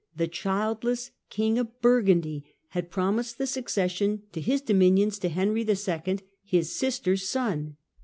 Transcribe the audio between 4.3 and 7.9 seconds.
to his dominions to Henry II., his sister's son.